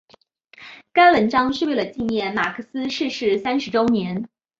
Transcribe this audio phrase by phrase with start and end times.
[0.91, 4.27] 该文章是为了纪念马克思逝世三十周年。